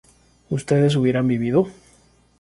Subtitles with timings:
[0.49, 1.67] ¿ustedes hubieran vivido?